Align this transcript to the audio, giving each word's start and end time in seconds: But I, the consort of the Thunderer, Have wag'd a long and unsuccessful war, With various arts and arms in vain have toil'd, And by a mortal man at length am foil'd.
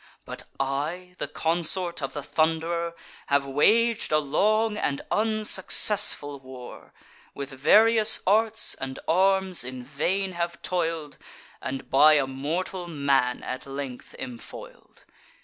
But 0.25 0.45
I, 0.59 1.13
the 1.19 1.27
consort 1.27 2.01
of 2.01 2.13
the 2.13 2.23
Thunderer, 2.23 2.95
Have 3.27 3.45
wag'd 3.45 4.11
a 4.11 4.17
long 4.17 4.75
and 4.75 5.01
unsuccessful 5.11 6.39
war, 6.39 6.91
With 7.35 7.51
various 7.51 8.19
arts 8.25 8.73
and 8.73 8.97
arms 9.07 9.63
in 9.63 9.83
vain 9.83 10.31
have 10.31 10.59
toil'd, 10.63 11.17
And 11.61 11.87
by 11.91 12.13
a 12.13 12.25
mortal 12.25 12.87
man 12.87 13.43
at 13.43 13.67
length 13.67 14.15
am 14.17 14.39
foil'd. 14.39 15.03